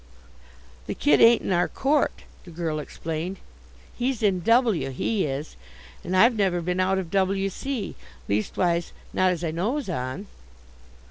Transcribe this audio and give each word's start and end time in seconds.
"The 0.87 0.95
kid 0.95 1.21
ain't 1.21 1.43
in 1.43 1.51
our 1.51 1.67
court," 1.67 2.23
the 2.43 2.49
girl 2.49 2.79
explained. 2.79 3.37
"He's 3.95 4.23
in 4.23 4.39
W., 4.39 4.89
he 4.89 5.25
is, 5.25 5.55
and 6.03 6.17
I've 6.17 6.35
never 6.35 6.59
been 6.59 6.79
out 6.79 6.97
of 6.97 7.11
W.C., 7.11 7.93
leastwise, 8.27 8.93
not 9.13 9.29
as 9.31 9.43
I 9.43 9.51
knows 9.51 9.89
on." 9.89 10.25